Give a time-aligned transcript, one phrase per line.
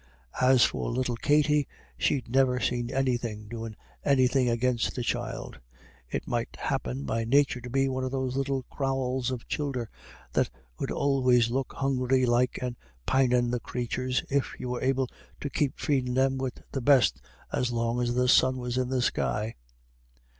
[0.41, 5.59] As for little Katty, "she'd never seen anybody doin' anythin' agin the child;
[6.09, 9.91] it might happen by nature to be one of those little crowls of childer
[10.33, 15.07] that 'ud always look hungry like and pinin', the crathurs, if you were able
[15.39, 17.21] to keep feedin' them wid the best
[17.51, 19.53] as long as the sun was in the sky."